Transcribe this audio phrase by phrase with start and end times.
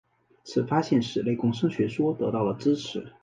[0.43, 3.11] 此发现使内共生学说得到了支持。